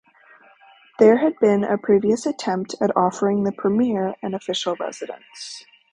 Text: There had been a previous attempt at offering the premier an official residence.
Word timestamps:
There 0.97 1.17
had 1.17 1.37
been 1.37 1.63
a 1.63 1.77
previous 1.77 2.25
attempt 2.25 2.73
at 2.81 2.97
offering 2.97 3.43
the 3.43 3.51
premier 3.51 4.15
an 4.23 4.33
official 4.33 4.75
residence. 4.79 5.63